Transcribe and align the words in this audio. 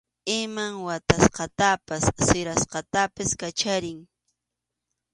Ima 0.37 0.65
watasqatapas 0.85 2.03
sirasqatapas 2.27 3.29
kachariy. 3.39 3.99